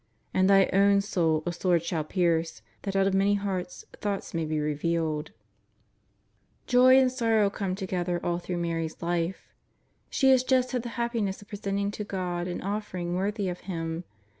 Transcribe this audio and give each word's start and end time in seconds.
And 0.33 0.49
thy 0.49 0.67
own 0.73 0.99
soul 1.01 1.43
a 1.45 1.53
sword 1.53 1.83
shall 1.83 2.03
pierce, 2.03 2.63
that 2.81 2.95
out 2.95 3.05
of 3.05 3.13
many 3.13 3.35
hearts 3.35 3.85
thoughts 4.01 4.33
may 4.33 4.45
be 4.45 4.59
revealed." 4.59 5.29
76 6.67 6.71
JESUS 6.71 6.73
OF 6.73 6.81
NAZ.\EETH, 6.81 6.81
Joy 6.81 6.97
and 7.03 7.11
sorrow 7.11 7.49
come 7.51 7.75
together 7.75 8.25
all 8.25 8.39
througli 8.39 8.57
Mary's 8.59 8.99
life. 9.03 9.53
She 10.09 10.31
has 10.31 10.43
just 10.43 10.71
had 10.71 10.81
the 10.81 10.89
happiness 10.97 11.43
of 11.43 11.49
presenting 11.49 11.91
to 11.91 12.03
God 12.03 12.47
an 12.47 12.61
offering 12.63 13.13
worthy 13.13 13.47
of 13.47 13.61
Ilim. 13.61 14.03